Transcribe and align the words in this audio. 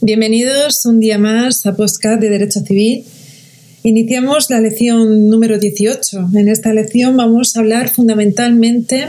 Bienvenidos 0.00 0.86
un 0.86 1.00
día 1.00 1.18
más 1.18 1.66
a 1.66 1.74
Postcat 1.74 2.20
de 2.20 2.30
Derecho 2.30 2.60
Civil. 2.60 3.04
Iniciamos 3.82 4.48
la 4.48 4.60
lección 4.60 5.28
número 5.28 5.58
18. 5.58 6.30
En 6.34 6.46
esta 6.46 6.72
lección 6.72 7.16
vamos 7.16 7.56
a 7.56 7.58
hablar 7.58 7.88
fundamentalmente 7.88 9.06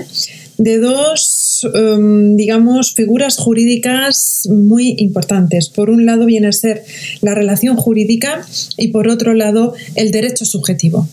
de 0.57 0.80
dos, 0.80 1.67
em, 1.75 2.35
digamos, 2.35 2.95
figuras 2.95 3.38
jurídicas 3.38 4.47
muy 4.49 4.95
importantes. 4.97 5.70
Por 5.70 5.91
un 5.91 6.07
lado 6.07 6.25
viene 6.25 6.47
a 6.47 6.52
ser 6.52 6.83
la 7.21 7.35
relación 7.35 7.77
jurídica 7.77 8.44
y 8.75 8.88
por 8.88 9.09
otro 9.09 9.35
lado 9.35 9.75
el 9.94 10.09
derecho 10.09 10.44
subjetivo. 10.44 11.08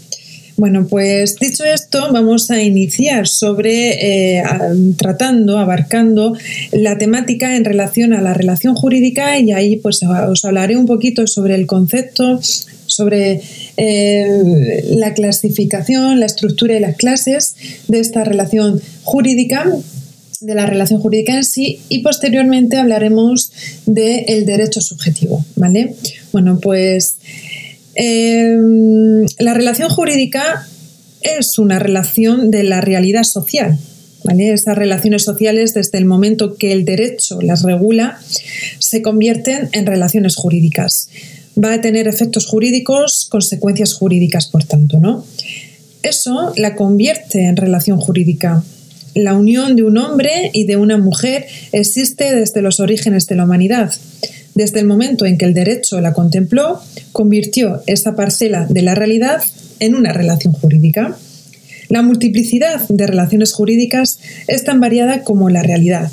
Bueno, 0.56 0.86
pues 0.88 1.36
dicho 1.36 1.64
esto, 1.64 2.10
vamos 2.12 2.50
a 2.50 2.62
iniciar 2.62 3.28
sobre 3.28 4.38
eh, 4.38 4.42
tratando, 4.96 5.58
abarcando 5.58 6.34
la 6.72 6.96
temática 6.96 7.56
en 7.56 7.64
relación 7.66 8.14
a 8.14 8.22
la 8.22 8.32
relación 8.32 8.74
jurídica 8.74 9.38
y 9.38 9.52
ahí 9.52 9.76
pues 9.76 10.00
os 10.02 10.44
hablaré 10.46 10.78
un 10.78 10.86
poquito 10.86 11.26
sobre 11.26 11.56
el 11.56 11.66
concepto, 11.66 12.40
sobre 12.86 13.42
eh, 13.76 14.84
la 14.92 15.12
clasificación, 15.12 16.20
la 16.20 16.26
estructura 16.26 16.74
y 16.74 16.80
las 16.80 16.96
clases 16.96 17.56
de 17.88 18.00
esta 18.00 18.24
relación 18.24 18.80
jurídica 19.02 19.70
de 20.40 20.54
la 20.54 20.66
relación 20.66 21.00
jurídica 21.00 21.34
en 21.34 21.44
sí 21.44 21.80
y 21.88 22.00
posteriormente 22.00 22.76
hablaremos 22.78 23.52
del 23.86 24.46
derecho 24.46 24.80
subjetivo, 24.80 25.44
¿vale? 25.54 25.94
Bueno, 26.32 26.58
pues 26.60 27.16
Em, 27.96 29.24
la 29.38 29.54
relación 29.54 29.88
jurídica 29.88 30.68
es 31.22 31.58
una 31.58 31.78
relación 31.78 32.50
de 32.50 32.62
la 32.62 32.80
realidad 32.80 33.24
social. 33.24 33.78
Esas 34.38 34.76
relaciones 34.76 35.22
sociales, 35.22 35.72
desde 35.72 35.98
el 35.98 36.04
momento 36.04 36.56
que 36.56 36.72
el 36.72 36.84
derecho 36.84 37.40
las 37.40 37.62
regula, 37.62 38.18
se 38.78 39.00
convierten 39.00 39.68
en 39.72 39.86
relaciones 39.86 40.36
jurídicas. 40.36 41.08
Va 41.62 41.74
a 41.74 41.80
tener 41.80 42.08
efectos 42.08 42.46
jurídicos, 42.46 43.26
consecuencias 43.30 43.94
jurídicas, 43.94 44.48
por 44.48 44.64
tanto, 44.64 45.00
¿no? 45.00 45.24
Eso 46.02 46.52
la 46.56 46.74
convierte 46.74 47.44
en 47.44 47.56
relación 47.56 47.98
jurídica. 47.98 48.62
La 49.14 49.34
unión 49.34 49.76
de 49.76 49.84
un 49.84 49.96
hombre 49.96 50.50
y 50.52 50.64
de 50.64 50.76
una 50.76 50.98
mujer 50.98 51.46
existe 51.72 52.34
desde 52.34 52.60
los 52.62 52.80
orígenes 52.80 53.26
de 53.26 53.36
la 53.36 53.44
humanidad. 53.44 53.94
Desde 54.56 54.80
el 54.80 54.86
momento 54.86 55.26
en 55.26 55.36
que 55.36 55.44
el 55.44 55.52
derecho 55.52 56.00
la 56.00 56.14
contempló, 56.14 56.80
convirtió 57.12 57.82
esa 57.86 58.16
parcela 58.16 58.66
de 58.66 58.80
la 58.80 58.94
realidad 58.94 59.44
en 59.80 59.94
una 59.94 60.14
relación 60.14 60.54
jurídica. 60.54 61.14
La 61.90 62.00
multiplicidad 62.00 62.80
de 62.88 63.06
relaciones 63.06 63.52
jurídicas 63.52 64.18
es 64.48 64.64
tan 64.64 64.80
variada 64.80 65.24
como 65.24 65.50
la 65.50 65.62
realidad. 65.62 66.10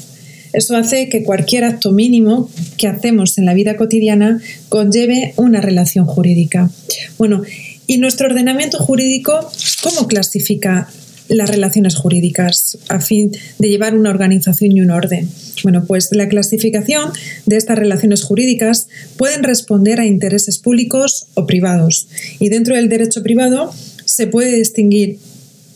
Eso 0.52 0.76
hace 0.76 1.08
que 1.08 1.24
cualquier 1.24 1.64
acto 1.64 1.94
mínimo 1.94 2.50
que 2.78 2.88
hacemos 2.88 3.38
en 3.38 3.46
la 3.46 3.54
vida 3.54 3.78
cotidiana 3.78 4.42
conlleve 4.68 5.34
una 5.38 5.62
relación 5.62 6.06
jurídica. 6.06 6.70
Bueno, 7.18 7.44
¿y 7.88 7.98
nuestro 7.98 8.28
ordenamiento 8.28 8.78
jurídico 8.78 9.50
cómo 9.82 10.06
clasifica 10.10 10.90
las 11.30 11.50
relaciones 11.50 11.96
jurídicas 11.96 12.78
a 12.90 13.00
fin 13.00 13.32
de 13.60 13.70
llevar 13.70 13.96
una 13.96 14.10
organización 14.10 14.72
y 14.76 14.82
un 14.82 14.92
orden? 14.92 15.30
Bueno, 15.64 15.86
pues 15.86 16.10
la 16.12 16.28
clasificación 16.28 17.12
de 17.46 17.58
estas 17.58 17.78
relaciones 17.78 18.24
jurídicas 18.24 18.88
pueden 19.18 19.44
responder 19.44 20.00
a 20.00 20.06
intereses 20.06 20.58
públicos 20.58 21.28
o 21.34 21.46
privados 21.46 22.08
y 22.40 22.50
dentro 22.50 22.76
del 22.76 22.90
derecho 22.90 23.24
privado 23.24 23.74
se 24.06 24.28
puede 24.28 24.56
distinguir 24.56 25.20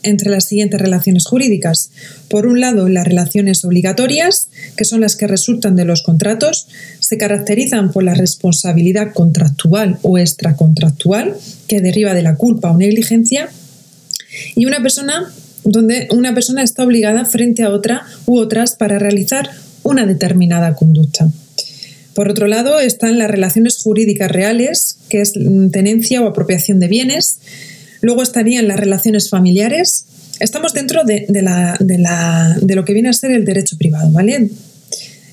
entre 0.02 0.30
las 0.30 0.46
siguientes 0.46 0.80
relaciones 0.80 1.26
jurídicas. 1.26 1.90
Por 2.28 2.46
un 2.46 2.60
lado, 2.60 2.88
las 2.88 3.06
relaciones 3.06 3.64
obligatorias, 3.64 4.48
que 4.76 4.84
son 4.84 5.00
las 5.00 5.16
que 5.16 5.26
resultan 5.26 5.76
de 5.76 5.84
los 5.84 6.02
contratos, 6.02 6.68
se 7.00 7.18
caracterizan 7.18 7.92
por 7.92 8.04
la 8.04 8.14
responsabilidad 8.14 9.12
contractual 9.12 9.98
o 10.02 10.18
extracontractual, 10.18 11.36
que 11.66 11.80
deriva 11.80 12.14
de 12.14 12.22
la 12.22 12.36
culpa 12.36 12.70
o 12.70 12.76
negligencia, 12.76 13.50
y 14.54 14.66
una 14.66 14.82
persona 14.82 15.32
donde 15.64 16.08
una 16.10 16.34
persona 16.34 16.62
está 16.62 16.84
obligada 16.84 17.24
frente 17.24 17.62
a 17.62 17.70
otra 17.70 18.06
u 18.26 18.38
otras 18.38 18.76
para 18.76 18.98
realizar 18.98 19.50
una 19.82 20.06
determinada 20.06 20.74
conducta. 20.74 21.30
Por 22.14 22.28
otro 22.28 22.46
lado, 22.46 22.80
están 22.80 23.18
las 23.18 23.30
relaciones 23.30 23.78
jurídicas 23.78 24.30
reales, 24.30 24.98
que 25.08 25.20
es 25.20 25.34
tenencia 25.70 26.20
o 26.20 26.26
apropiación 26.26 26.80
de 26.80 26.88
bienes. 26.88 27.38
Luego 28.00 28.22
estarían 28.22 28.66
las 28.66 28.80
relaciones 28.80 29.30
familiares. 29.30 30.04
Estamos 30.40 30.72
dentro 30.72 31.04
de, 31.04 31.26
de 31.28 32.74
lo 32.74 32.84
que 32.84 32.92
viene 32.92 33.08
a 33.08 33.12
ser 33.12 33.30
el 33.30 33.44
derecho 33.44 33.76
privado, 33.78 34.10
¿vale? 34.10 34.50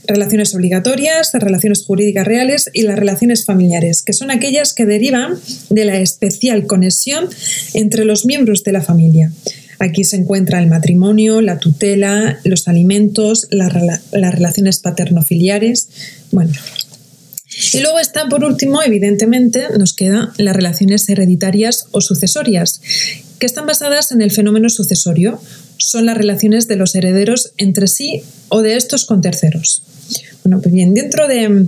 Relaciones 0.08 0.54
obligatorias, 0.56 1.32
relaciones 1.34 1.84
jurídicas 1.84 2.26
reales 2.26 2.70
y 2.74 2.84
las 2.84 2.98
relaciones 2.98 3.46
familiares, 3.46 4.04
que 4.04 4.14
son 4.14 4.32
aquellas 4.32 4.74
que 4.74 4.86
derivan 4.86 5.36
de 5.70 5.86
la 5.86 5.98
especial 6.00 6.66
conexión 6.66 7.30
entre 7.74 8.06
los 8.06 8.26
miembros 8.26 8.64
de 8.64 8.72
la 8.72 8.82
familia. 8.82 9.32
Aquí 9.80 10.04
se 10.06 10.16
encuentra 10.16 10.60
el 10.60 10.68
matrimonio, 10.68 11.42
la 11.42 11.60
tutela, 11.60 12.40
los 12.46 12.68
alimentos, 12.68 13.48
las 13.52 13.74
relaciones 13.74 14.80
paterno-filiares. 14.80 15.90
Bueno. 16.32 16.54
Y 17.74 17.80
luego 17.80 18.00
está, 18.00 18.28
por 18.28 18.44
último, 18.44 18.82
evidentemente, 18.82 19.68
nos 19.78 19.94
quedan 19.94 20.30
las 20.38 20.56
relaciones 20.56 21.08
hereditarias 21.10 21.88
o 21.92 22.02
sucesorias, 22.02 22.82
que 23.40 23.46
están 23.46 23.66
basadas 23.66 24.12
en 24.12 24.22
el 24.22 24.32
fenómeno 24.32 24.70
sucesorio. 24.70 25.40
Son 25.78 26.06
las 26.06 26.18
relaciones 26.18 26.68
de 26.68 26.76
los 26.76 26.96
herederos 26.96 27.52
entre 27.58 27.88
sí 27.88 28.24
o 28.50 28.62
de 28.62 28.76
estos 28.76 29.06
con 29.06 29.22
terceros. 29.22 29.84
Bueno, 30.44 30.62
pues 30.62 30.74
bien, 30.74 30.94
dentro 30.94 31.28
de, 31.28 31.68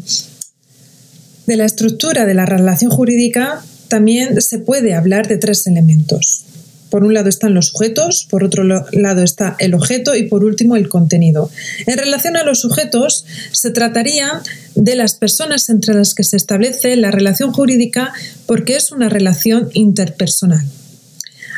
de 1.47 1.57
la 1.57 1.65
estructura 1.65 2.25
de 2.25 2.33
la 2.33 2.45
relación 2.45 2.91
jurídica 2.91 3.63
también 3.87 4.41
se 4.41 4.59
puede 4.59 4.93
hablar 4.93 5.27
de 5.27 5.37
tres 5.37 5.65
elementos. 5.67 6.43
Por 6.89 7.03
un 7.03 7.13
lado 7.13 7.27
están 7.27 7.53
los 7.53 7.67
sujetos, 7.67 8.27
por 8.29 8.43
otro 8.43 8.63
lado 8.63 9.23
está 9.23 9.55
el 9.59 9.73
objeto 9.73 10.15
y 10.15 10.23
por 10.23 10.43
último 10.43 10.75
el 10.75 10.87
contenido. 10.87 11.49
En 11.85 11.97
relación 11.97 12.37
a 12.37 12.43
los 12.43 12.61
sujetos, 12.61 13.25
se 13.51 13.71
trataría 13.71 14.41
de 14.75 14.95
las 14.95 15.15
personas 15.15 15.69
entre 15.69 15.95
las 15.95 16.13
que 16.13 16.23
se 16.23 16.37
establece 16.37 16.95
la 16.95 17.11
relación 17.11 17.51
jurídica 17.51 18.13
porque 18.45 18.77
es 18.77 18.91
una 18.91 19.09
relación 19.09 19.69
interpersonal. 19.73 20.65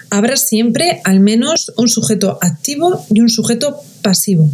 Habrá 0.10 0.38
siempre 0.38 1.02
al 1.04 1.20
menos 1.20 1.72
un 1.78 1.88
sujeto 1.88 2.40
activo 2.42 3.06
y 3.14 3.22
un 3.22 3.30
sujeto 3.30 3.78
pasivo. 4.02 4.50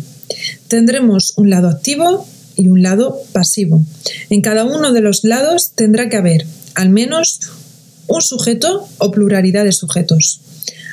Tendremos 0.68 1.34
un 1.38 1.50
lado 1.50 1.70
activo 1.70 2.28
y 2.56 2.68
un 2.68 2.82
lado 2.82 3.22
pasivo. 3.32 3.84
En 4.30 4.42
cada 4.42 4.64
uno 4.64 4.92
de 4.92 5.02
los 5.02 5.24
lados 5.24 5.72
tendrá 5.76 6.10
que 6.10 6.18
haber 6.18 6.46
al 6.74 6.90
menos 6.90 7.40
un 8.08 8.22
sujeto 8.22 8.88
o 8.98 9.12
pluralidad 9.12 9.64
de 9.66 9.72
sujetos. 9.72 10.42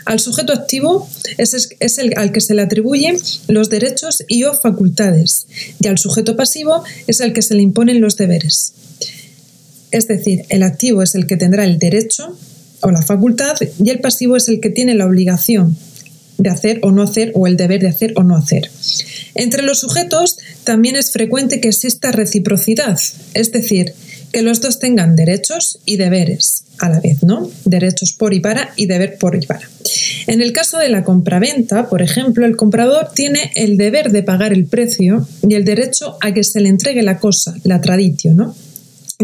Al 0.05 0.19
sujeto 0.19 0.53
activo 0.53 1.09
es, 1.39 1.99
el 1.99 2.15
al 2.17 2.33
que 2.33 2.41
se 2.41 2.55
le 2.55 2.63
atribuyen 2.63 3.19
los 3.49 3.71
derechos 3.71 4.25
y 4.27 4.45
o 4.45 4.55
facultades, 4.55 5.47
y 5.81 5.87
al 5.87 5.99
sujeto 5.99 6.37
pasivo 6.37 6.83
es 7.07 7.21
al 7.21 7.33
que 7.33 7.43
se 7.43 7.55
le 7.55 7.63
imponen 7.63 8.01
los 8.01 8.17
deberes. 8.17 8.73
Es 9.93 10.09
decir, 10.09 10.45
el 10.49 10.63
activo 10.63 11.03
es 11.03 11.15
el 11.15 11.27
que 11.27 11.37
tendrá 11.37 11.65
el 11.65 11.79
derecho 11.79 12.37
o 12.83 12.91
la 12.91 13.03
facultad 13.03 13.57
y 13.83 13.91
el 13.91 14.01
pasivo 14.01 14.37
es 14.37 14.49
el 14.49 14.61
que 14.61 14.71
tiene 14.71 14.95
la 14.95 15.07
obligación 15.07 15.77
de 16.39 16.51
hacer 16.51 16.81
o 16.83 16.91
no 16.91 17.03
hacer 17.03 17.33
o 17.35 17.47
el 17.47 17.57
deber 17.57 17.81
de 17.81 17.89
hacer 17.89 18.13
o 18.17 18.23
no 18.23 18.37
hacer. 18.37 18.71
Entre 19.35 19.63
los 19.63 19.81
sujetos 19.81 20.39
también 20.65 20.97
es 20.97 21.13
frecuente 21.13 21.61
que 21.61 21.69
exista 21.69 22.13
reciprocidad, 22.13 22.99
es 23.35 23.53
decir, 23.53 23.95
que 24.33 24.43
los 24.43 24.61
dos 24.61 24.79
tengan 24.79 25.15
derechos 25.15 25.79
y 25.85 25.97
deberes 25.97 26.65
a 26.79 26.89
la 26.89 27.01
vez, 27.01 27.23
¿no? 27.23 27.51
Derechos 27.65 28.15
por 28.15 28.33
y 28.33 28.41
para 28.41 28.73
y 28.77 28.87
deber 28.87 29.19
por 29.19 29.37
y 29.37 29.47
para. 29.47 29.69
En 30.27 30.41
el 30.41 30.53
caso 30.53 30.79
de 30.79 30.89
la 30.89 31.05
compraventa, 31.05 31.89
por 31.89 32.03
ejemplo, 32.03 32.47
el 32.47 32.57
comprador 32.57 33.11
tiene 33.15 33.53
el 33.55 33.77
deber 33.77 34.11
de 34.11 34.23
pagar 34.23 34.53
el 34.53 34.67
precio 34.67 35.29
y 35.47 35.55
el 35.55 35.65
derecho 35.65 36.17
a 36.23 36.33
que 36.33 36.45
se 36.45 36.61
le 36.61 36.71
entregue 36.71 37.03
la 37.03 37.19
cosa, 37.19 37.55
la 37.63 37.81
tradición, 37.81 38.37
¿no? 38.37 38.57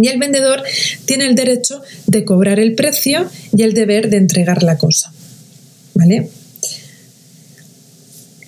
Y 0.02 0.08
el 0.08 0.18
vendedor 0.18 0.62
tiene 1.04 1.26
el 1.26 1.34
derecho 1.34 1.82
de 2.06 2.24
cobrar 2.24 2.60
el 2.60 2.74
precio 2.74 3.26
y 3.56 3.62
el 3.62 3.74
deber 3.74 4.10
de 4.10 4.18
entregar 4.18 4.62
la 4.62 4.78
cosa. 4.78 5.12
¿Vale? 5.94 6.30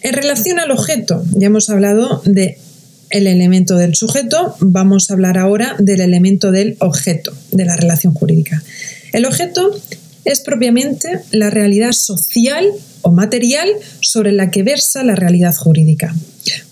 En 0.02 0.14
relación 0.14 0.58
al 0.58 0.70
objeto, 0.70 1.22
ya 1.32 1.48
hemos 1.48 1.68
hablado 1.68 2.22
de 2.24 2.58
el 3.10 3.26
elemento 3.26 3.76
del 3.76 3.96
sujeto, 3.96 4.54
vamos 4.60 5.10
a 5.10 5.14
hablar 5.14 5.36
ahora 5.36 5.74
del 5.78 6.00
elemento 6.00 6.52
del 6.52 6.76
objeto 6.78 7.32
de 7.50 7.64
la 7.64 7.76
relación 7.76 8.14
jurídica. 8.14 8.62
El 9.12 9.26
objeto 9.26 9.70
es 10.24 10.40
propiamente 10.40 11.20
la 11.32 11.50
realidad 11.50 11.92
social 11.92 12.66
o 13.02 13.10
material 13.10 13.68
sobre 14.00 14.32
la 14.32 14.50
que 14.50 14.62
versa 14.62 15.02
la 15.02 15.16
realidad 15.16 15.54
jurídica. 15.54 16.14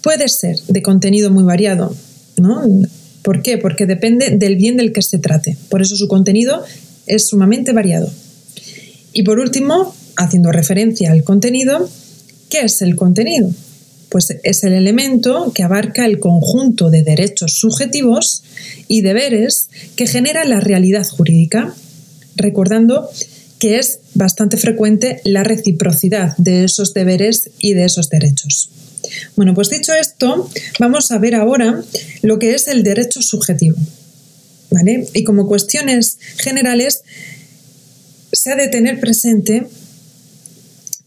Puede 0.00 0.28
ser 0.28 0.56
de 0.68 0.82
contenido 0.82 1.30
muy 1.30 1.44
variado, 1.44 1.94
¿no? 2.36 2.62
¿Por 3.22 3.42
qué? 3.42 3.58
Porque 3.58 3.86
depende 3.86 4.30
del 4.30 4.56
bien 4.56 4.76
del 4.76 4.92
que 4.92 5.02
se 5.02 5.18
trate. 5.18 5.56
Por 5.68 5.82
eso 5.82 5.96
su 5.96 6.08
contenido 6.08 6.62
es 7.06 7.28
sumamente 7.28 7.72
variado. 7.72 8.10
Y 9.12 9.22
por 9.22 9.38
último, 9.38 9.94
haciendo 10.16 10.52
referencia 10.52 11.10
al 11.10 11.24
contenido, 11.24 11.88
¿qué 12.48 12.60
es 12.60 12.82
el 12.82 12.96
contenido? 12.96 13.50
pues 14.08 14.34
es 14.42 14.64
el 14.64 14.72
elemento 14.72 15.52
que 15.54 15.62
abarca 15.62 16.06
el 16.06 16.18
conjunto 16.18 16.90
de 16.90 17.02
derechos 17.02 17.54
subjetivos 17.54 18.42
y 18.88 19.02
deberes 19.02 19.68
que 19.96 20.06
genera 20.06 20.44
la 20.44 20.60
realidad 20.60 21.06
jurídica, 21.06 21.74
recordando 22.36 23.10
que 23.58 23.78
es 23.78 24.00
bastante 24.14 24.56
frecuente 24.56 25.20
la 25.24 25.44
reciprocidad 25.44 26.36
de 26.36 26.64
esos 26.64 26.94
deberes 26.94 27.50
y 27.58 27.74
de 27.74 27.84
esos 27.84 28.08
derechos. 28.08 28.70
Bueno, 29.36 29.54
pues 29.54 29.70
dicho 29.70 29.92
esto, 29.94 30.50
vamos 30.78 31.10
a 31.10 31.18
ver 31.18 31.34
ahora 31.34 31.82
lo 32.22 32.38
que 32.38 32.54
es 32.54 32.68
el 32.68 32.82
derecho 32.82 33.22
subjetivo. 33.22 33.76
¿vale? 34.70 35.06
Y 35.14 35.24
como 35.24 35.46
cuestiones 35.46 36.18
generales, 36.36 37.02
se 38.32 38.52
ha 38.52 38.56
de 38.56 38.68
tener 38.68 39.00
presente 39.00 39.66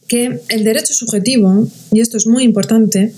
que 0.07 0.41
el 0.49 0.63
derecho 0.63 0.93
subjetivo, 0.93 1.67
y 1.91 2.01
esto 2.01 2.17
es 2.17 2.27
muy 2.27 2.43
importante 2.43 3.13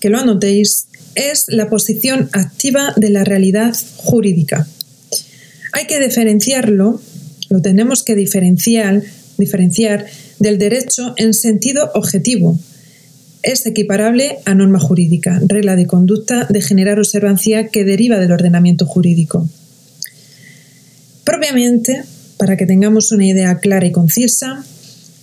que 0.00 0.08
lo 0.08 0.18
anotéis, 0.18 0.86
es 1.14 1.44
la 1.48 1.68
posición 1.68 2.28
activa 2.32 2.92
de 2.96 3.10
la 3.10 3.24
realidad 3.24 3.76
jurídica. 3.96 4.66
Hay 5.72 5.86
que 5.86 6.00
diferenciarlo, 6.00 7.00
lo 7.48 7.60
tenemos 7.60 8.02
que 8.02 8.14
diferenciar, 8.14 9.02
diferenciar 9.38 10.06
del 10.38 10.58
derecho 10.58 11.14
en 11.16 11.34
sentido 11.34 11.90
objetivo. 11.94 12.58
Es 13.46 13.64
equiparable 13.64 14.40
a 14.44 14.56
norma 14.56 14.80
jurídica, 14.80 15.40
regla 15.46 15.76
de 15.76 15.86
conducta 15.86 16.46
de 16.50 16.60
generar 16.60 16.98
observancia 16.98 17.68
que 17.68 17.84
deriva 17.84 18.18
del 18.18 18.32
ordenamiento 18.32 18.86
jurídico. 18.86 19.48
Propiamente, 21.22 22.02
para 22.38 22.56
que 22.56 22.66
tengamos 22.66 23.12
una 23.12 23.24
idea 23.24 23.60
clara 23.60 23.86
y 23.86 23.92
concisa, 23.92 24.64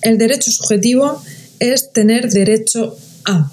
el 0.02 0.18
derecho 0.18 0.52
subjetivo 0.52 1.22
es 1.60 1.92
tener 1.92 2.32
derecho 2.32 2.98
a. 3.26 3.52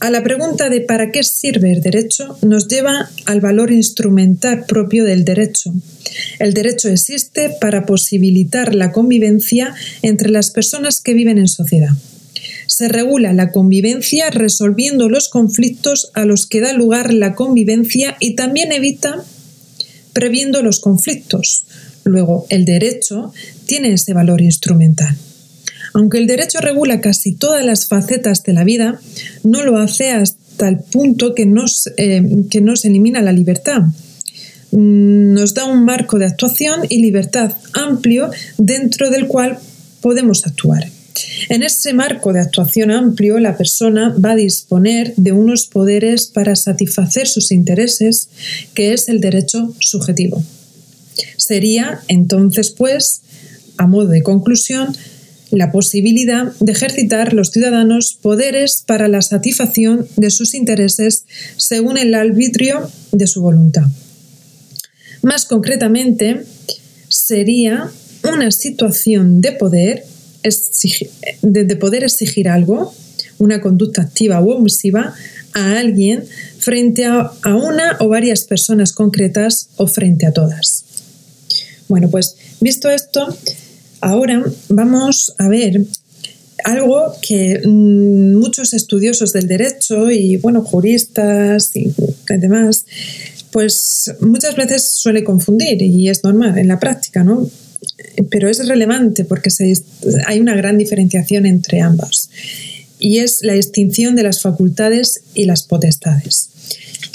A 0.00 0.10
la 0.10 0.22
pregunta 0.22 0.68
de 0.68 0.82
¿para 0.82 1.10
qué 1.10 1.22
sirve 1.22 1.72
el 1.72 1.80
derecho? 1.80 2.36
nos 2.42 2.68
lleva 2.68 3.08
al 3.24 3.40
valor 3.40 3.72
instrumental 3.72 4.66
propio 4.66 5.02
del 5.02 5.24
derecho. 5.24 5.72
El 6.38 6.52
derecho 6.52 6.90
existe 6.90 7.56
para 7.58 7.86
posibilitar 7.86 8.74
la 8.74 8.92
convivencia 8.92 9.74
entre 10.02 10.28
las 10.28 10.50
personas 10.50 11.00
que 11.00 11.14
viven 11.14 11.38
en 11.38 11.48
sociedad. 11.48 11.96
Se 12.74 12.88
regula 12.88 13.32
la 13.32 13.52
convivencia 13.52 14.30
resolviendo 14.30 15.08
los 15.08 15.28
conflictos 15.28 16.10
a 16.12 16.24
los 16.24 16.48
que 16.48 16.60
da 16.60 16.72
lugar 16.72 17.14
la 17.14 17.36
convivencia 17.36 18.16
y 18.18 18.34
también 18.34 18.72
evita 18.72 19.24
previendo 20.12 20.60
los 20.60 20.80
conflictos. 20.80 21.66
Luego, 22.02 22.46
el 22.48 22.64
derecho 22.64 23.32
tiene 23.66 23.92
ese 23.92 24.12
valor 24.12 24.40
instrumental. 24.40 25.16
Aunque 25.92 26.18
el 26.18 26.26
derecho 26.26 26.58
regula 26.58 27.00
casi 27.00 27.36
todas 27.36 27.64
las 27.64 27.86
facetas 27.86 28.42
de 28.42 28.54
la 28.54 28.64
vida, 28.64 29.00
no 29.44 29.62
lo 29.62 29.76
hace 29.76 30.10
hasta 30.10 30.66
el 30.68 30.78
punto 30.80 31.32
que 31.32 31.46
nos, 31.46 31.88
eh, 31.96 32.24
que 32.50 32.60
nos 32.60 32.84
elimina 32.84 33.22
la 33.22 33.30
libertad. 33.30 33.82
Nos 34.72 35.54
da 35.54 35.64
un 35.66 35.84
marco 35.84 36.18
de 36.18 36.26
actuación 36.26 36.80
y 36.88 36.98
libertad 36.98 37.52
amplio 37.72 38.32
dentro 38.58 39.10
del 39.10 39.28
cual 39.28 39.60
podemos 40.00 40.44
actuar. 40.44 40.88
En 41.48 41.62
ese 41.62 41.92
marco 41.92 42.32
de 42.32 42.40
actuación 42.40 42.90
amplio, 42.90 43.38
la 43.38 43.56
persona 43.56 44.14
va 44.22 44.32
a 44.32 44.36
disponer 44.36 45.14
de 45.16 45.32
unos 45.32 45.66
poderes 45.66 46.26
para 46.26 46.56
satisfacer 46.56 47.28
sus 47.28 47.52
intereses, 47.52 48.28
que 48.74 48.92
es 48.92 49.08
el 49.08 49.20
derecho 49.20 49.74
subjetivo. 49.80 50.42
Sería 51.36 52.00
entonces, 52.08 52.70
pues, 52.70 53.22
a 53.76 53.86
modo 53.86 54.08
de 54.08 54.22
conclusión, 54.22 54.96
la 55.50 55.70
posibilidad 55.70 56.52
de 56.58 56.72
ejercitar 56.72 57.32
los 57.32 57.50
ciudadanos 57.50 58.18
poderes 58.20 58.82
para 58.86 59.08
la 59.08 59.22
satisfacción 59.22 60.08
de 60.16 60.30
sus 60.30 60.54
intereses 60.54 61.26
según 61.56 61.96
el 61.96 62.14
arbitrio 62.14 62.90
de 63.12 63.26
su 63.26 63.42
voluntad. 63.42 63.84
Más 65.22 65.44
concretamente, 65.46 66.44
sería 67.08 67.90
una 68.24 68.50
situación 68.50 69.40
de 69.40 69.52
poder, 69.52 70.04
de 71.42 71.76
poder 71.76 72.04
exigir 72.04 72.48
algo, 72.48 72.94
una 73.38 73.60
conducta 73.60 74.02
activa 74.02 74.40
o 74.40 74.56
omisiva, 74.56 75.14
a 75.52 75.78
alguien 75.78 76.24
frente 76.58 77.04
a, 77.04 77.32
a 77.42 77.54
una 77.54 77.96
o 78.00 78.08
varias 78.08 78.44
personas 78.44 78.92
concretas 78.92 79.68
o 79.76 79.86
frente 79.86 80.26
a 80.26 80.32
todas. 80.32 80.84
Bueno, 81.88 82.10
pues 82.10 82.36
visto 82.60 82.90
esto, 82.90 83.26
ahora 84.00 84.42
vamos 84.68 85.34
a 85.38 85.48
ver 85.48 85.84
algo 86.64 87.14
que 87.20 87.60
mm, 87.64 88.34
muchos 88.34 88.72
estudiosos 88.74 89.32
del 89.32 89.46
derecho 89.46 90.10
y 90.10 90.36
bueno, 90.36 90.62
juristas 90.62 91.76
y 91.76 91.94
demás, 92.28 92.86
pues 93.50 94.12
muchas 94.20 94.56
veces 94.56 94.90
suele 94.90 95.22
confundir 95.22 95.80
y 95.82 96.08
es 96.08 96.24
normal 96.24 96.58
en 96.58 96.68
la 96.68 96.80
práctica, 96.80 97.22
¿no? 97.22 97.48
Pero 98.30 98.48
es 98.48 98.66
relevante 98.66 99.24
porque 99.24 99.50
hay 100.26 100.40
una 100.40 100.54
gran 100.54 100.78
diferenciación 100.78 101.46
entre 101.46 101.80
ambas 101.80 102.30
y 102.98 103.18
es 103.18 103.42
la 103.42 103.52
distinción 103.54 104.16
de 104.16 104.22
las 104.22 104.40
facultades 104.40 105.20
y 105.34 105.44
las 105.44 105.62
potestades. 105.64 106.48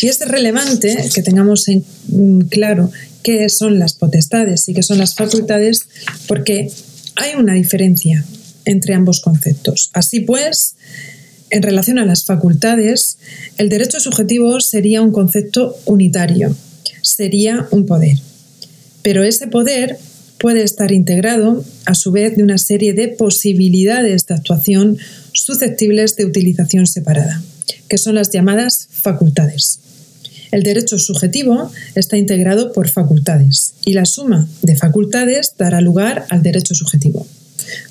Y 0.01 0.07
es 0.07 0.19
relevante 0.19 1.09
que 1.13 1.21
tengamos 1.23 1.67
en 1.67 1.83
mm, 2.07 2.41
claro 2.41 2.91
qué 3.23 3.49
son 3.49 3.79
las 3.79 3.93
potestades 3.93 4.69
y 4.69 4.73
qué 4.73 4.83
son 4.83 4.97
las 4.97 5.15
facultades, 5.15 5.81
porque 6.27 6.71
hay 7.15 7.35
una 7.35 7.53
diferencia 7.53 8.23
entre 8.65 8.93
ambos 8.93 9.21
conceptos. 9.21 9.89
Así 9.93 10.21
pues, 10.21 10.75
en 11.49 11.63
relación 11.63 11.99
a 11.99 12.05
las 12.05 12.23
facultades, 12.23 13.17
el 13.57 13.69
derecho 13.69 13.99
subjetivo 13.99 14.61
sería 14.61 15.01
un 15.01 15.11
concepto 15.11 15.75
unitario, 15.85 16.55
sería 17.01 17.67
un 17.71 17.85
poder. 17.85 18.17
Pero 19.01 19.23
ese 19.23 19.47
poder 19.47 19.97
puede 20.39 20.63
estar 20.63 20.91
integrado, 20.91 21.63
a 21.85 21.93
su 21.93 22.11
vez, 22.11 22.35
de 22.35 22.43
una 22.43 22.57
serie 22.57 22.93
de 22.93 23.09
posibilidades 23.09 24.25
de 24.25 24.35
actuación 24.35 24.97
susceptibles 25.33 26.15
de 26.15 26.25
utilización 26.25 26.87
separada, 26.87 27.41
que 27.87 27.97
son 27.97 28.15
las 28.15 28.31
llamadas 28.31 28.87
facultades. 28.91 29.79
El 30.51 30.63
derecho 30.63 30.97
subjetivo 30.97 31.71
está 31.93 32.17
integrado 32.17 32.71
por 32.73 32.89
facultades 32.89 33.73
y 33.85 33.93
la 33.93 34.05
suma 34.05 34.47
de 34.63 34.75
facultades 34.75 35.53
dará 35.57 35.79
lugar 35.81 36.25
al 36.29 36.41
derecho 36.41 36.73
subjetivo. 36.73 37.27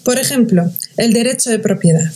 Por 0.02 0.18
ejemplo, 0.18 0.70
el 0.96 1.12
derecho 1.12 1.50
de 1.50 1.60
propiedad. 1.60 2.10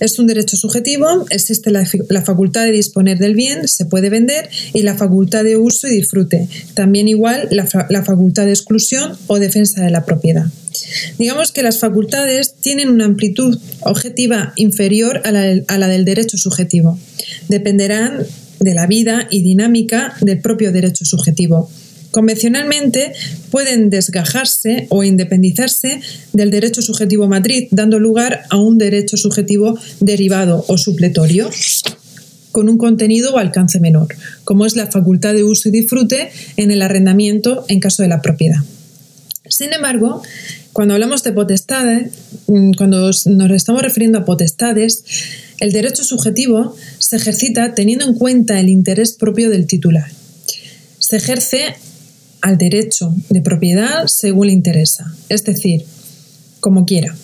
Es 0.00 0.18
un 0.18 0.26
derecho 0.26 0.56
subjetivo, 0.56 1.26
existe 1.30 1.70
la, 1.70 1.84
facultad 2.22 2.64
de 2.64 2.72
disponer 2.72 3.18
del 3.18 3.34
bien, 3.34 3.68
se 3.68 3.84
puede 3.84 4.10
vender, 4.10 4.48
y 4.72 4.82
la 4.82 4.96
facultad 4.96 5.44
de 5.44 5.56
uso 5.56 5.86
y 5.88 5.96
disfrute. 5.96 6.48
También 6.74 7.08
igual 7.08 7.48
la, 7.50 7.66
facultad 8.02 8.46
de 8.46 8.52
exclusión 8.52 9.16
o 9.26 9.38
defensa 9.38 9.82
de 9.82 9.90
la 9.90 10.04
propiedad. 10.04 10.46
Digamos 11.18 11.52
que 11.52 11.62
las 11.62 11.78
facultades 11.78 12.54
tienen 12.54 12.88
una 12.88 13.04
amplitud 13.04 13.58
objetiva 13.80 14.52
inferior 14.56 15.20
a 15.24 15.30
la, 15.30 15.62
a 15.68 15.78
la 15.78 15.88
del 15.88 16.04
derecho 16.04 16.36
subjetivo. 16.38 16.98
Dependerán 17.48 18.26
de 18.58 18.74
la 18.74 18.86
vida 18.86 19.26
y 19.30 19.42
dinámica 19.42 20.14
del 20.20 20.40
propio 20.40 20.72
derecho 20.72 21.04
subjetivo. 21.04 21.70
Convencionalmente 22.12 23.14
pueden 23.50 23.88
desgajarse 23.88 24.86
o 24.90 25.02
independizarse 25.02 26.00
del 26.34 26.50
derecho 26.50 26.82
subjetivo 26.82 27.26
matriz, 27.26 27.68
dando 27.70 27.98
lugar 27.98 28.42
a 28.50 28.58
un 28.58 28.76
derecho 28.76 29.16
subjetivo 29.16 29.78
derivado 29.98 30.64
o 30.68 30.76
supletorio 30.76 31.50
con 32.52 32.68
un 32.68 32.76
contenido 32.76 33.32
o 33.32 33.38
alcance 33.38 33.80
menor, 33.80 34.08
como 34.44 34.66
es 34.66 34.76
la 34.76 34.88
facultad 34.88 35.32
de 35.32 35.42
uso 35.42 35.70
y 35.70 35.72
disfrute 35.72 36.30
en 36.58 36.70
el 36.70 36.82
arrendamiento 36.82 37.64
en 37.68 37.80
caso 37.80 38.02
de 38.02 38.10
la 38.10 38.20
propiedad. 38.20 38.60
Sin 39.48 39.72
embargo, 39.72 40.22
cuando 40.74 40.92
hablamos 40.92 41.22
de 41.22 41.32
potestades, 41.32 42.12
mm, 42.46 42.72
cuando 42.72 43.06
nos 43.06 43.50
estamos 43.50 43.80
refiriendo 43.80 44.18
a 44.18 44.24
potestades, 44.26 45.02
el 45.60 45.72
derecho 45.72 46.04
subjetivo 46.04 46.76
se 46.98 47.16
ejercita 47.16 47.74
teniendo 47.74 48.04
en 48.04 48.14
cuenta 48.14 48.60
el 48.60 48.68
interés 48.68 49.12
propio 49.12 49.48
del 49.48 49.66
titular. 49.66 50.10
Se 50.98 51.16
ejerce 51.16 51.74
al 52.42 52.58
derecho 52.58 53.14
de 53.30 53.40
propiedad 53.40 54.06
según 54.06 54.48
le 54.48 54.52
interesa, 54.52 55.14
es 55.28 55.44
decir, 55.44 55.84
como 56.60 56.84
quiera. 56.84 57.16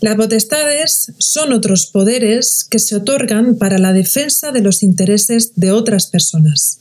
Las 0.00 0.16
potestades 0.16 1.12
son 1.18 1.52
otros 1.52 1.86
poderes 1.86 2.64
que 2.68 2.78
se 2.78 2.94
otorgan 2.94 3.56
para 3.56 3.78
la 3.78 3.92
defensa 3.92 4.52
de 4.52 4.60
los 4.60 4.82
intereses 4.82 5.52
de 5.56 5.72
otras 5.72 6.06
personas, 6.06 6.78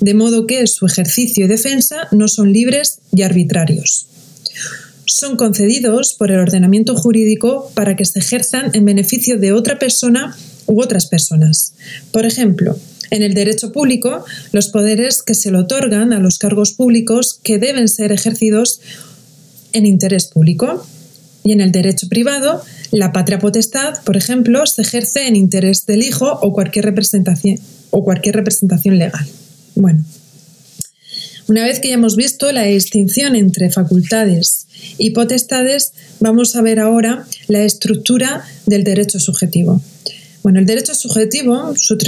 de 0.00 0.14
modo 0.14 0.46
que 0.46 0.66
su 0.66 0.84
ejercicio 0.86 1.44
y 1.44 1.48
defensa 1.48 2.08
no 2.10 2.28
son 2.28 2.52
libres 2.52 2.98
y 3.14 3.22
arbitrarios 3.22 4.06
son 5.12 5.36
concedidos 5.36 6.14
por 6.14 6.30
el 6.30 6.38
ordenamiento 6.38 6.94
jurídico 6.94 7.70
para 7.74 7.96
que 7.96 8.04
se 8.04 8.20
ejerzan 8.20 8.70
en 8.74 8.84
beneficio 8.84 9.38
de 9.38 9.52
otra 9.52 9.78
persona 9.78 10.36
u 10.66 10.80
otras 10.80 11.06
personas. 11.06 11.74
Por 12.12 12.26
ejemplo, 12.26 12.78
en 13.10 13.22
el 13.22 13.34
derecho 13.34 13.72
público, 13.72 14.24
los 14.52 14.68
poderes 14.68 15.22
que 15.22 15.34
se 15.34 15.50
le 15.50 15.58
otorgan 15.58 16.12
a 16.12 16.20
los 16.20 16.38
cargos 16.38 16.72
públicos 16.72 17.38
que 17.42 17.58
deben 17.58 17.88
ser 17.88 18.12
ejercidos 18.12 18.80
en 19.72 19.86
interés 19.86 20.26
público. 20.26 20.84
Y 21.42 21.52
en 21.52 21.60
el 21.60 21.72
derecho 21.72 22.08
privado, 22.08 22.62
La 22.92 23.12
patria 23.12 23.38
potestad, 23.38 24.02
por 24.04 24.16
ejemplo, 24.16 24.66
se 24.66 24.82
ejerce 24.82 25.28
en 25.28 25.36
interés 25.36 25.86
del 25.86 26.02
hijo 26.02 26.38
o 26.42 26.52
cualquier 26.52 26.84
representación, 26.84 27.58
o 27.90 28.02
cualquier 28.04 28.34
representación 28.34 28.98
legal. 28.98 29.24
Bueno, 29.76 30.04
una 31.46 31.64
vez 31.64 31.78
que 31.78 31.88
ya 31.88 31.94
hemos 31.94 32.16
visto 32.16 32.50
la 32.52 32.62
distinción 32.64 33.36
entre 33.36 33.70
facultades 33.70 34.66
y 34.98 35.10
potestades, 35.10 35.92
vamos 36.18 36.56
a 36.56 36.62
ver 36.62 36.80
ahora 36.80 37.26
la 37.48 37.62
estructura 37.62 38.44
del 38.66 38.84
derecho 38.84 39.20
subjetivo. 39.20 39.80
Bueno, 40.42 40.58
el 40.58 40.66
derecho 40.66 40.94
subjetivo, 40.94 41.74
su, 41.76 41.98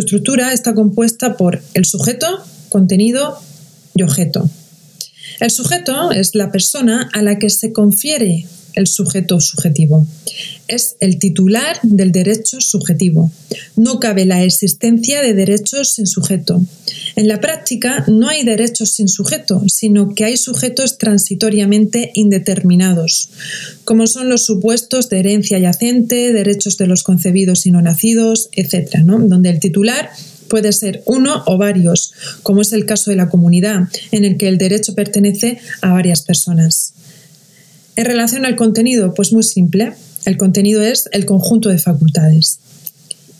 estructura 0.00 0.52
está 0.52 0.74
compuesta 0.74 1.36
por 1.36 1.62
el 1.72 1.86
sujeto, 1.86 2.26
contenido 2.68 3.38
y 3.94 4.02
objeto. 4.02 4.48
El 5.40 5.50
sujeto 5.50 6.10
es 6.10 6.34
la 6.34 6.52
persona 6.52 7.08
a 7.12 7.22
la 7.22 7.38
que 7.38 7.48
se 7.48 7.72
confiere 7.72 8.46
el 8.80 8.86
sujeto 8.86 9.40
subjetivo. 9.40 10.06
Es 10.66 10.96
el 11.00 11.18
titular 11.18 11.78
del 11.82 12.12
derecho 12.12 12.60
subjetivo. 12.60 13.30
No 13.76 14.00
cabe 14.00 14.24
la 14.24 14.42
existencia 14.42 15.22
de 15.22 15.34
derechos 15.34 15.94
sin 15.94 16.06
sujeto. 16.06 16.64
En 17.16 17.28
la 17.28 17.40
práctica 17.40 18.04
no 18.08 18.28
hay 18.28 18.44
derechos 18.44 18.92
sin 18.92 19.08
sujeto, 19.08 19.62
sino 19.68 20.14
que 20.14 20.24
hay 20.24 20.36
sujetos 20.36 20.98
transitoriamente 20.98 22.10
indeterminados, 22.14 23.30
como 23.84 24.06
son 24.06 24.28
los 24.28 24.44
supuestos 24.44 25.08
de 25.08 25.20
herencia 25.20 25.58
yacente, 25.58 26.32
derechos 26.32 26.76
de 26.76 26.86
los 26.86 27.02
concebidos 27.02 27.66
y 27.66 27.70
no 27.70 27.82
nacidos, 27.82 28.48
etc., 28.52 28.98
donde 29.04 29.50
el 29.50 29.60
titular 29.60 30.10
puede 30.50 30.72
ser 30.72 31.02
uno 31.06 31.42
o 31.46 31.56
varios, 31.56 32.12
como 32.42 32.60
es 32.60 32.72
el 32.74 32.84
caso 32.84 33.10
de 33.10 33.16
la 33.16 33.30
comunidad, 33.30 33.88
en 34.10 34.24
el 34.26 34.36
que 34.36 34.48
el 34.48 34.58
derecho 34.58 34.94
pertenece 34.94 35.58
a 35.80 35.92
varias 35.92 36.22
personas. 36.22 36.92
En 38.00 38.06
relación 38.06 38.46
al 38.46 38.56
contenido, 38.56 39.12
pues 39.12 39.30
muy 39.30 39.42
simple. 39.42 39.92
El 40.24 40.38
contenido 40.38 40.80
es 40.80 41.10
el 41.12 41.26
conjunto 41.26 41.68
de 41.68 41.76
facultades. 41.76 42.58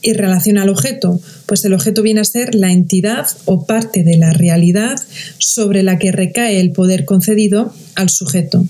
Y 0.03 0.11
en 0.11 0.19
relación 0.19 0.59
al 0.59 0.69
objeto, 0.69 1.19
pues 1.47 1.65
el 1.65 1.73
objeto 1.73 2.03
viene 2.03 2.21
a 2.21 2.25
ser 2.25 2.55
la 2.55 2.71
entidad 2.71 3.27
o 3.47 3.65
parte 3.65 4.05
de 4.05 4.19
la 4.19 4.35
realidad 4.35 5.01
sobre 5.39 5.83
la 5.83 5.99
que 5.99 6.13
recae 6.13 6.61
el 6.61 6.73
poder 6.73 7.07
concedido 7.07 7.73
al 7.95 8.11
sujeto. 8.11 8.67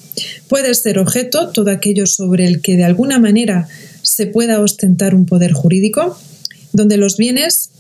Puede 0.47 0.77
ser 0.77 1.01
objeto 1.01 1.49
todo 1.49 1.73
aquello 1.73 2.07
sobre 2.07 2.47
el 2.47 2.61
que 2.61 2.77
de 2.77 2.85
alguna 2.85 3.19
manera 3.19 3.67
se 4.03 4.29
pueda 4.29 4.61
ostentar 4.61 5.17
un 5.17 5.27
poder 5.27 5.51
jurídico, 5.51 6.17
donde 6.73 6.99
los 6.99 7.17
bienes, 7.17 7.71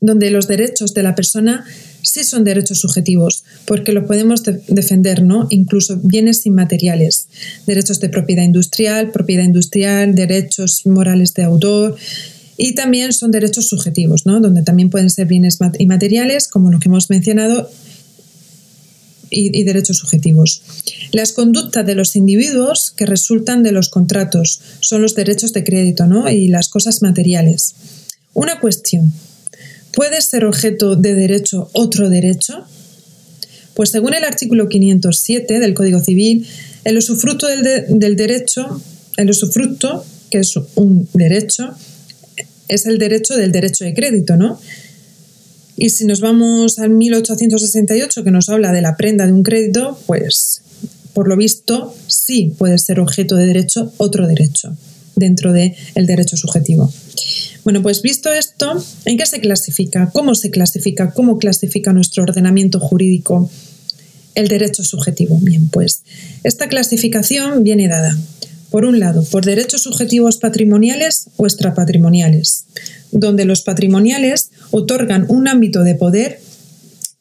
donde 0.00 0.32
los 0.32 0.48
derechos 0.48 0.92
de 0.92 1.04
la 1.04 1.14
persona 1.14 1.64
sí 2.10 2.24
son 2.24 2.44
derechos 2.44 2.80
subjetivos, 2.80 3.44
porque 3.64 3.92
lo 3.92 4.06
podemos 4.06 4.42
defender, 4.42 5.22
¿no? 5.22 5.46
Incluso 5.50 5.98
bienes 6.02 6.46
inmateriales, 6.46 7.28
derechos 7.66 8.00
de 8.00 8.08
propiedad 8.08 8.42
industrial, 8.42 9.10
propiedad 9.10 9.44
industrial, 9.44 10.14
derechos 10.14 10.86
morales 10.86 11.34
de 11.34 11.44
autor, 11.44 11.96
y 12.56 12.74
también 12.74 13.12
son 13.12 13.30
derechos 13.30 13.68
subjetivos, 13.68 14.26
¿no? 14.26 14.40
Donde 14.40 14.62
también 14.62 14.90
pueden 14.90 15.08
ser 15.08 15.26
bienes 15.26 15.58
inmateriales, 15.78 16.46
como 16.46 16.70
lo 16.70 16.78
que 16.78 16.88
hemos 16.88 17.08
mencionado, 17.08 17.70
y, 19.30 19.62
derechos 19.64 19.98
subjetivos. 19.98 20.62
Las 21.12 21.32
conductas 21.32 21.86
de 21.86 21.94
los 21.94 22.16
individuos 22.16 22.90
que 22.90 23.06
resultan 23.06 23.62
de 23.62 23.72
los 23.72 23.88
contratos 23.88 24.60
son 24.80 25.02
los 25.02 25.14
derechos 25.14 25.52
de 25.52 25.64
crédito 25.64 26.06
¿no? 26.06 26.28
y 26.28 26.48
las 26.48 26.68
cosas 26.68 27.00
materiales. 27.00 27.74
Una 28.34 28.60
cuestión. 28.60 29.12
¿Puede 29.92 30.20
ser 30.20 30.44
objeto 30.44 30.96
de 30.96 31.14
derecho 31.14 31.68
otro 31.72 32.08
derecho? 32.08 32.64
Pues 33.74 33.90
según 33.90 34.14
el 34.14 34.24
artículo 34.24 34.68
507 34.68 35.58
del 35.58 35.74
Código 35.74 36.00
Civil, 36.00 36.46
el 36.84 36.98
usufructo 36.98 37.46
del, 37.46 38.16
derecho, 38.16 38.80
el 39.16 39.30
usufructo, 39.30 40.04
que 40.30 40.38
es 40.38 40.54
un 40.74 41.08
derecho, 41.14 41.74
es 42.68 42.86
el 42.86 42.98
derecho 42.98 43.36
del 43.36 43.52
derecho 43.52 43.84
de 43.84 43.94
crédito, 43.94 44.36
¿no? 44.36 44.60
Y 45.76 45.90
si 45.90 46.04
nos 46.04 46.20
vamos 46.20 46.78
al 46.78 46.90
1868, 46.90 48.22
que 48.22 48.30
nos 48.30 48.48
habla 48.48 48.70
de 48.72 48.82
la 48.82 48.96
prenda 48.96 49.26
de 49.26 49.32
un 49.32 49.42
crédito, 49.42 49.98
pues 50.06 50.62
por 51.14 51.26
lo 51.26 51.36
visto 51.36 51.94
sí 52.06 52.54
puede 52.58 52.78
ser 52.78 53.00
objeto 53.00 53.36
de 53.36 53.46
derecho 53.46 53.92
otro 53.96 54.26
derecho 54.26 54.76
dentro 55.16 55.52
del 55.52 55.74
derecho 55.94 56.36
subjetivo. 56.36 56.92
Bueno, 57.64 57.82
pues 57.82 58.02
visto 58.02 58.32
esto, 58.32 58.82
¿en 59.04 59.16
qué 59.16 59.26
se 59.26 59.40
clasifica? 59.40 60.10
¿Cómo 60.12 60.34
se 60.34 60.50
clasifica? 60.50 61.12
¿Cómo 61.12 61.38
clasifica 61.38 61.92
nuestro 61.92 62.22
ordenamiento 62.22 62.80
jurídico 62.80 63.50
el 64.34 64.48
derecho 64.48 64.84
subjetivo? 64.84 65.38
Bien, 65.40 65.68
pues 65.68 66.02
esta 66.44 66.68
clasificación 66.68 67.62
viene 67.62 67.88
dada, 67.88 68.16
por 68.70 68.84
un 68.84 69.00
lado, 69.00 69.24
por 69.24 69.44
derechos 69.44 69.82
subjetivos 69.82 70.38
patrimoniales 70.38 71.28
o 71.36 71.46
extrapatrimoniales, 71.46 72.64
donde 73.12 73.44
los 73.44 73.62
patrimoniales 73.62 74.50
otorgan 74.70 75.26
un 75.28 75.48
ámbito 75.48 75.82
de 75.82 75.94
poder 75.94 76.40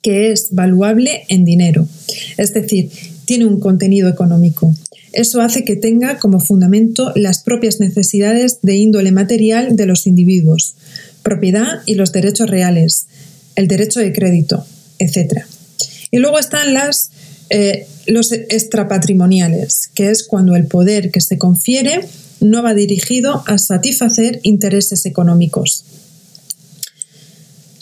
que 0.01 0.31
es 0.31 0.49
valuable 0.51 1.25
en 1.27 1.43
dinero, 1.43 1.87
es 2.37 2.53
decir, 2.53 2.89
tiene 3.29 3.45
un 3.45 3.59
contenido 3.59 4.09
económico. 4.09 4.73
Eso 5.13 5.39
hace 5.41 5.63
que 5.63 5.75
tenga 5.75 6.17
como 6.17 6.39
fundamento 6.39 7.13
las 7.15 7.43
propias 7.43 7.79
necesidades 7.79 8.57
de 8.63 8.77
índole 8.77 9.11
material 9.11 9.75
de 9.75 9.85
los 9.85 10.07
individuos, 10.07 10.73
propiedad 11.21 11.83
y 11.85 11.93
los 11.93 12.11
derechos 12.11 12.49
reales, 12.49 13.05
el 13.55 13.67
derecho 13.67 13.99
de 13.99 14.13
crédito, 14.13 14.65
etc. 14.97 15.43
Y 16.09 16.17
luego 16.17 16.39
están 16.39 16.73
las, 16.73 17.11
eh, 17.51 17.85
los 18.07 18.31
extrapatrimoniales, 18.31 19.91
que 19.93 20.09
es 20.09 20.23
cuando 20.23 20.55
el 20.55 20.65
poder 20.65 21.11
que 21.11 21.21
se 21.21 21.37
confiere 21.37 22.01
no 22.41 22.63
va 22.63 22.73
dirigido 22.73 23.43
a 23.45 23.59
satisfacer 23.59 24.39
intereses 24.41 25.05
económicos, 25.05 25.85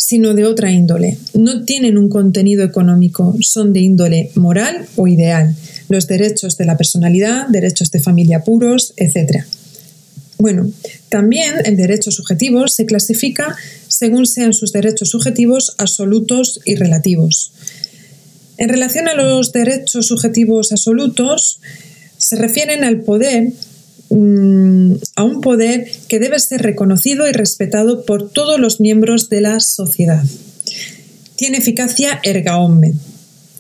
sino 0.07 0.33
de 0.33 0.45
otra 0.45 0.71
índole. 0.71 1.17
No 1.33 1.65
tienen 1.65 1.97
un 1.97 2.07
contenido 2.07 2.63
económico, 2.63 3.35
son 3.41 3.73
de 3.73 3.81
índole 3.81 4.31
moral 4.35 4.85
o 4.95 5.05
ideal 5.09 5.53
los 5.89 6.07
derechos 6.07 6.55
de 6.55 6.63
la 6.63 6.77
personalidad, 6.77 7.49
derechos 7.49 7.91
de 7.91 7.99
familia 7.99 8.41
puros, 8.45 8.93
etc. 8.95 9.43
Bueno, 10.37 10.71
también 11.09 11.55
el 11.65 11.75
derecho 11.75 12.09
subjetivo 12.11 12.69
se 12.69 12.85
clasifica 12.85 13.57
según 13.89 14.27
sean 14.27 14.53
sus 14.53 14.71
derechos 14.71 15.09
subjetivos 15.09 15.75
absolutos 15.77 16.61
y 16.63 16.75
relativos. 16.75 17.51
En 18.57 18.69
relación 18.69 19.09
a 19.09 19.13
los 19.13 19.51
derechos 19.51 20.07
subjetivos 20.07 20.71
absolutos, 20.71 21.59
se 22.17 22.37
refieren 22.37 22.85
al 22.85 23.01
poder, 23.01 23.51
mm, 24.09 24.93
a 25.15 25.23
un 25.23 25.41
poder 25.41 25.91
que 26.07 26.19
debe 26.19 26.39
ser 26.39 26.61
reconocido 26.61 27.27
y 27.27 27.31
respetado 27.31 28.05
por 28.05 28.29
todos 28.29 28.59
los 28.59 28.79
miembros 28.79 29.29
de 29.29 29.41
la 29.41 29.59
sociedad. 29.59 30.23
Tiene 31.35 31.57
eficacia 31.57 32.19
erga 32.23 32.57
omnes, 32.57 32.95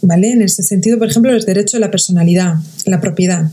¿vale? 0.01 0.31
En 0.31 0.41
ese 0.41 0.63
sentido, 0.63 0.97
por 0.97 1.09
ejemplo, 1.09 1.31
los 1.31 1.45
derechos 1.45 1.73
de 1.73 1.79
la 1.79 1.91
personalidad, 1.91 2.55
la 2.85 3.01
propiedad. 3.01 3.51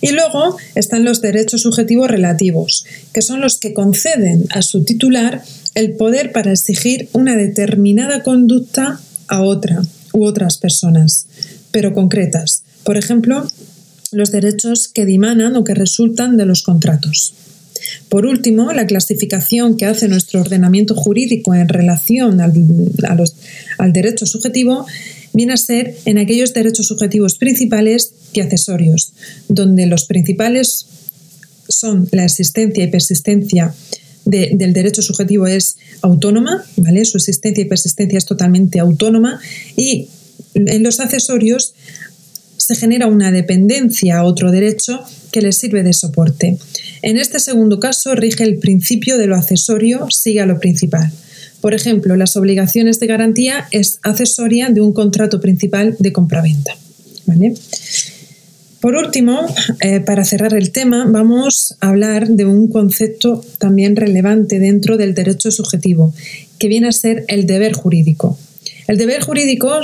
Y 0.00 0.10
luego 0.12 0.56
están 0.74 1.04
los 1.04 1.20
derechos 1.20 1.62
subjetivos 1.62 2.10
relativos, 2.10 2.84
que 3.12 3.22
son 3.22 3.40
los 3.40 3.58
que 3.58 3.72
conceden 3.72 4.44
a 4.50 4.62
su 4.62 4.84
titular 4.84 5.42
el 5.74 5.92
poder 5.92 6.32
para 6.32 6.52
exigir 6.52 7.08
una 7.12 7.36
determinada 7.36 8.22
conducta 8.22 9.00
a 9.28 9.42
otra 9.42 9.82
u 10.12 10.26
otras 10.26 10.58
personas, 10.58 11.26
pero 11.70 11.94
concretas. 11.94 12.62
Por 12.84 12.96
ejemplo, 12.96 13.46
los 14.12 14.30
derechos 14.30 14.88
que 14.88 15.06
dimanan 15.06 15.56
o 15.56 15.64
que 15.64 15.74
resultan 15.74 16.36
de 16.36 16.46
los 16.46 16.62
contratos. 16.62 17.34
Por 18.08 18.26
último, 18.26 18.72
la 18.72 18.86
clasificación 18.86 19.76
que 19.76 19.86
hace 19.86 20.08
nuestro 20.08 20.40
ordenamiento 20.40 20.94
jurídico 20.94 21.54
en 21.54 21.68
relación 21.68 22.40
al, 22.40 22.52
al 23.78 23.92
derecho 23.92 24.26
subjetivo 24.26 24.86
viene 25.32 25.54
a 25.54 25.56
ser 25.56 25.96
en 26.04 26.18
aquellos 26.18 26.52
derechos 26.52 26.86
subjetivos 26.86 27.36
principales 27.38 28.12
y 28.32 28.40
accesorios, 28.40 29.12
donde 29.48 29.86
los 29.86 30.04
principales 30.04 30.86
son 31.68 32.08
la 32.12 32.24
existencia 32.24 32.84
y 32.84 32.88
persistencia 32.88 33.74
del 34.24 34.72
derecho 34.72 35.02
subjetivo 35.02 35.46
es 35.46 35.78
autónoma, 36.00 36.64
¿vale? 36.76 37.04
Su 37.04 37.16
existencia 37.16 37.62
y 37.62 37.68
persistencia 37.68 38.18
es 38.18 38.24
totalmente 38.24 38.78
autónoma 38.78 39.40
y 39.76 40.08
en 40.54 40.82
los 40.82 41.00
accesorios 41.00 41.74
se 42.62 42.76
genera 42.76 43.06
una 43.06 43.30
dependencia 43.30 44.18
a 44.18 44.24
otro 44.24 44.50
derecho 44.50 45.02
que 45.30 45.42
le 45.42 45.52
sirve 45.52 45.82
de 45.82 45.92
soporte. 45.92 46.58
En 47.02 47.16
este 47.16 47.40
segundo 47.40 47.80
caso 47.80 48.14
rige 48.14 48.44
el 48.44 48.58
principio 48.58 49.18
de 49.18 49.26
lo 49.26 49.36
accesorio 49.36 50.06
sigue 50.10 50.40
a 50.40 50.46
lo 50.46 50.60
principal. 50.60 51.10
Por 51.60 51.74
ejemplo, 51.74 52.16
las 52.16 52.36
obligaciones 52.36 52.98
de 53.00 53.06
garantía 53.06 53.66
es 53.70 53.98
accesoria 54.02 54.68
de 54.68 54.80
un 54.80 54.92
contrato 54.92 55.40
principal 55.40 55.96
de 55.98 56.12
compraventa. 56.12 56.72
Por 58.80 58.96
último, 58.96 59.46
eh, 59.80 60.00
para 60.00 60.24
cerrar 60.24 60.54
el 60.54 60.72
tema, 60.72 61.06
vamos 61.08 61.76
a 61.80 61.90
hablar 61.90 62.28
de 62.28 62.46
un 62.46 62.66
concepto 62.66 63.44
también 63.58 63.94
relevante 63.94 64.58
dentro 64.58 64.96
del 64.96 65.14
derecho 65.14 65.52
subjetivo, 65.52 66.12
que 66.58 66.66
viene 66.66 66.88
a 66.88 66.92
ser 66.92 67.24
el 67.28 67.46
deber 67.46 67.74
jurídico. 67.74 68.36
El 68.88 68.98
deber 68.98 69.22
jurídico 69.22 69.80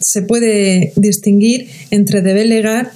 se 0.00 0.22
puede 0.22 0.92
distinguir 0.96 1.68
entre 1.90 2.22
deber 2.22 2.46
legal, 2.46 2.90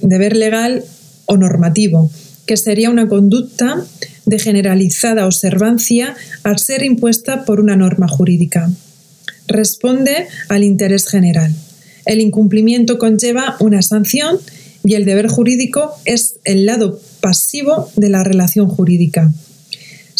deber 0.00 0.36
legal 0.36 0.84
o 1.26 1.36
normativo, 1.36 2.10
que 2.46 2.56
sería 2.56 2.90
una 2.90 3.08
conducta 3.08 3.84
de 4.26 4.38
generalizada 4.38 5.26
observancia 5.26 6.14
al 6.42 6.58
ser 6.58 6.82
impuesta 6.82 7.44
por 7.44 7.60
una 7.60 7.76
norma 7.76 8.08
jurídica. 8.08 8.70
Responde 9.48 10.28
al 10.48 10.64
interés 10.64 11.08
general. 11.08 11.54
El 12.04 12.20
incumplimiento 12.20 12.98
conlleva 12.98 13.56
una 13.60 13.82
sanción 13.82 14.38
y 14.84 14.94
el 14.94 15.04
deber 15.04 15.28
jurídico 15.28 15.92
es 16.04 16.36
el 16.44 16.66
lado 16.66 17.00
pasivo 17.20 17.90
de 17.96 18.08
la 18.08 18.24
relación 18.24 18.68
jurídica. 18.68 19.32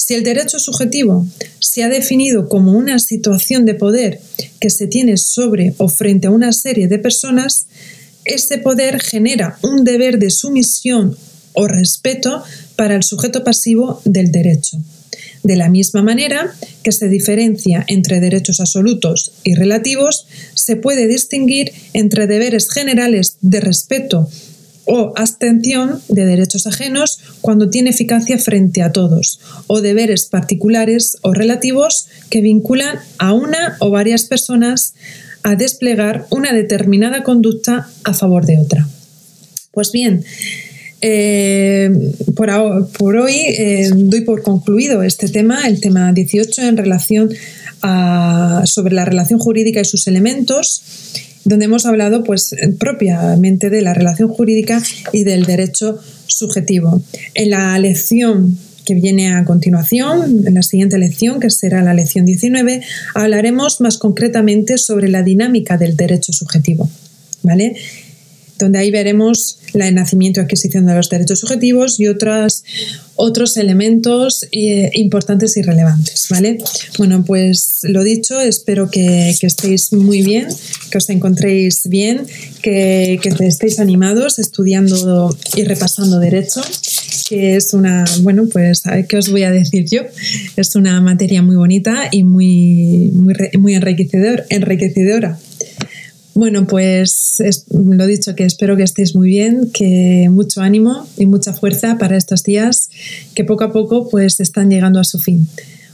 Si 0.04 0.14
el 0.14 0.24
derecho 0.24 0.58
subjetivo 0.58 1.28
se 1.60 1.84
ha 1.84 1.88
definido 1.88 2.48
como 2.48 2.72
una 2.72 2.98
situación 2.98 3.64
de 3.64 3.74
poder 3.74 4.20
que 4.58 4.68
se 4.68 4.88
tiene 4.88 5.16
sobre 5.16 5.76
o 5.78 5.88
frente 5.88 6.26
a 6.26 6.32
una 6.32 6.52
serie 6.52 6.88
de 6.88 6.98
personas, 6.98 7.68
ese 8.24 8.58
poder 8.58 9.00
genera 9.00 9.60
un 9.62 9.84
deber 9.84 10.18
de 10.18 10.30
sumisión 10.30 11.16
o 11.52 11.68
respeto 11.68 12.42
para 12.74 12.96
el 12.96 13.04
sujeto 13.04 13.44
pasivo 13.44 14.02
del 14.04 14.32
derecho. 14.32 14.76
De 15.44 15.54
la 15.54 15.68
misma 15.68 16.02
manera 16.02 16.52
que 16.82 16.90
se 16.90 17.08
diferencia 17.08 17.84
entre 17.86 18.18
derechos 18.18 18.58
absolutos 18.58 19.30
y 19.44 19.54
relativos, 19.54 20.26
se 20.54 20.74
puede 20.74 21.06
distinguir 21.06 21.72
entre 21.92 22.26
deberes 22.26 22.68
generales 22.68 23.36
de 23.40 23.60
respeto 23.60 24.28
o 24.94 25.14
abstención 25.16 26.02
de 26.08 26.26
derechos 26.26 26.66
ajenos 26.66 27.18
cuando 27.40 27.70
tiene 27.70 27.90
eficacia 27.90 28.36
frente 28.36 28.82
a 28.82 28.92
todos, 28.92 29.40
o 29.66 29.80
deberes 29.80 30.26
particulares 30.26 31.16
o 31.22 31.32
relativos 31.32 32.08
que 32.28 32.42
vinculan 32.42 32.98
a 33.16 33.32
una 33.32 33.78
o 33.80 33.88
varias 33.88 34.24
personas 34.24 34.92
a 35.44 35.54
desplegar 35.54 36.26
una 36.28 36.52
determinada 36.52 37.22
conducta 37.22 37.88
a 38.04 38.12
favor 38.12 38.44
de 38.44 38.58
otra. 38.58 38.86
Pues 39.70 39.92
bien, 39.92 40.26
eh, 41.00 41.90
por, 42.36 43.16
hoy 43.16 43.34
eh, 43.34 43.88
doy 43.94 44.20
por 44.20 44.42
concluido 44.42 45.02
este 45.02 45.26
tema, 45.28 45.66
el 45.66 45.80
tema 45.80 46.12
18, 46.12 46.60
en 46.60 46.76
relación 46.76 47.30
a, 47.80 48.62
sobre 48.66 48.94
la 48.94 49.06
relación 49.06 49.38
jurídica 49.38 49.80
y 49.80 49.86
sus 49.86 50.06
elementos, 50.06 50.82
donde 51.44 51.66
hemos 51.66 51.86
hablado 51.86 52.24
pues, 52.24 52.54
propiamente 52.78 53.70
de 53.70 53.82
la 53.82 53.94
relación 53.94 54.28
jurídica 54.28 54.82
y 55.12 55.24
del 55.24 55.44
derecho 55.44 55.98
subjetivo. 56.26 57.02
En 57.34 57.50
la 57.50 57.78
lección 57.78 58.58
que 58.84 58.94
viene 58.94 59.32
a 59.34 59.44
continuación, 59.44 60.46
en 60.46 60.54
la 60.54 60.62
siguiente 60.62 60.98
lección, 60.98 61.40
que 61.40 61.50
será 61.50 61.82
la 61.82 61.94
lección 61.94 62.24
19, 62.24 62.82
hablaremos 63.14 63.80
más 63.80 63.98
concretamente 63.98 64.78
sobre 64.78 65.08
la 65.08 65.22
dinámica 65.22 65.76
del 65.76 65.96
derecho 65.96 66.32
subjetivo. 66.32 66.88
¿Vale? 67.42 67.74
Donde 68.62 68.78
ahí 68.78 68.90
veremos 68.90 69.58
la 69.72 69.90
nacimiento 69.90 70.40
y 70.40 70.44
adquisición 70.44 70.86
de 70.86 70.94
los 70.94 71.08
derechos 71.08 71.40
subjetivos 71.40 71.98
y 71.98 72.06
otras, 72.06 72.64
otros 73.16 73.56
elementos 73.56 74.46
eh, 74.52 74.90
importantes 74.94 75.56
y 75.56 75.62
relevantes. 75.62 76.26
¿vale? 76.30 76.58
Bueno, 76.98 77.24
pues 77.24 77.80
lo 77.82 78.02
dicho, 78.02 78.40
espero 78.40 78.90
que, 78.90 79.30
estéis 79.30 79.92
muy 79.92 80.22
bien, 80.22 80.48
que 80.90 80.98
os 80.98 81.08
encontréis 81.10 81.88
bien, 81.88 82.26
que, 82.62 83.18
que 83.22 83.46
estéis 83.46 83.80
animados 83.80 84.38
estudiando 84.38 85.36
y 85.56 85.64
repasando 85.64 86.18
derecho 86.18 86.62
que 87.28 87.56
es 87.56 87.72
una, 87.72 88.04
bueno, 88.20 88.46
pues, 88.52 88.82
¿qué 89.08 89.16
os 89.16 89.30
voy 89.30 89.44
a 89.44 89.50
decir 89.50 89.86
yo? 89.90 90.02
Es 90.56 90.76
una 90.76 91.00
materia 91.00 91.40
muy 91.40 91.56
bonita 91.56 92.08
y 92.10 92.24
muy, 92.24 93.10
muy, 93.14 93.34
muy 93.58 93.74
enriquecedor, 93.74 94.44
enriquecedora. 94.50 95.38
Bueno, 96.34 96.66
pues 96.66 97.42
lo 97.70 98.06
dicho, 98.06 98.34
que 98.34 98.44
espero 98.44 98.76
que 98.76 98.82
estéis 98.82 99.14
muy 99.14 99.28
bien, 99.28 99.70
que 99.72 100.28
mucho 100.30 100.62
ánimo 100.62 101.06
y 101.18 101.26
mucha 101.26 101.52
fuerza 101.52 101.98
para 101.98 102.16
estos 102.16 102.42
días 102.42 102.88
que 103.34 103.44
poco 103.44 103.64
a 103.64 103.72
poco 103.72 104.08
pues 104.08 104.40
están 104.40 104.70
llegando 104.70 104.98
a 104.98 105.04
su 105.04 105.18
fin. 105.18 105.46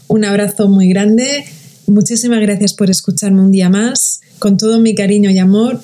Un 0.06 0.24
abrazo 0.24 0.68
muy 0.68 0.88
grande, 0.88 1.44
muchísimas 1.86 2.40
gracias 2.40 2.72
por 2.72 2.88
escucharme 2.88 3.40
un 3.40 3.50
día 3.50 3.68
más, 3.68 4.20
con 4.38 4.56
todo 4.56 4.80
mi 4.80 4.94
cariño 4.94 5.28
y 5.30 5.38
amor, 5.38 5.80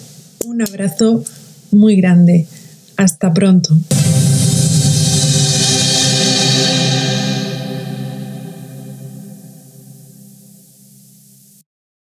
un 0.47 0.63
abrazo 0.63 1.25
muy 1.73 1.97
grande. 1.97 2.47
Hasta 2.97 3.35
pronto. 3.35 3.77